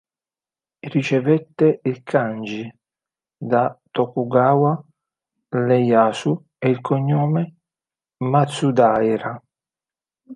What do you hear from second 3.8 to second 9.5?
Tokugawa Ieyasu e il cognome Matsudaira.